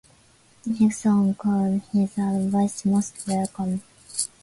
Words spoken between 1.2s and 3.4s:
called his advice "most